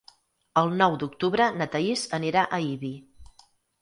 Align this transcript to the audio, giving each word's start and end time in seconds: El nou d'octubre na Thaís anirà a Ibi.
El 0.61 0.71
nou 0.77 0.95
d'octubre 1.03 1.47
na 1.59 1.67
Thaís 1.75 2.07
anirà 2.19 2.47
a 2.47 2.59
Ibi. 2.73 2.91